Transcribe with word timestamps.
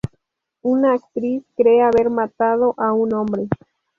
Una 0.63 0.93
actriz 0.93 1.43
cree 1.55 1.83
haber 1.83 2.09
matado 2.09 2.73
a 2.79 2.91
un 2.91 3.13
hombre. 3.13 3.47